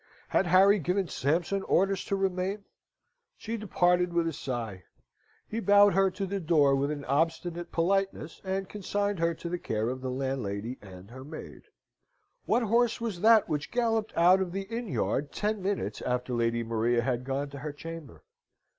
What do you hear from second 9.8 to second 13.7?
of the landlady and her maid. What horse was that which